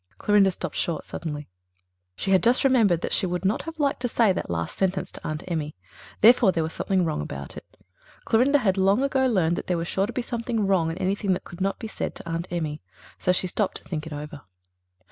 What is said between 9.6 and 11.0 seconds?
there was sure to be something wrong in